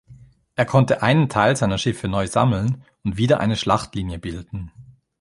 Er 0.55 0.65
konnte 0.65 1.03
einen 1.03 1.29
Teil 1.29 1.55
seiner 1.55 1.77
Schiffe 1.77 2.07
neu 2.07 2.25
sammeln 2.25 2.83
und 3.03 3.17
wieder 3.17 3.39
eine 3.39 3.55
Schlachtlinie 3.55 4.17
bilden. 4.17 4.71